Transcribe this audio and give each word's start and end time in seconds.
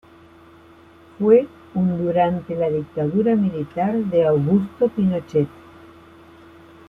Fue 1.19 1.47
un 1.75 1.99
durante 1.99 2.55
la 2.55 2.71
dictadura 2.71 3.35
militar 3.35 3.93
de 3.97 4.25
Augusto 4.25 4.89
Pinochet. 4.89 5.47